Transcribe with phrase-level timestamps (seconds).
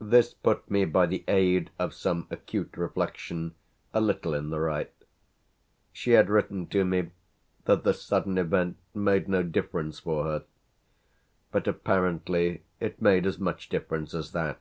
[0.00, 3.54] This put me by the aid of some acute reflection
[3.94, 4.92] a little in the right.
[5.92, 7.12] She had written to me
[7.64, 10.44] that the sudden event made no difference for her,
[11.52, 14.58] but apparently it made as much difference as that.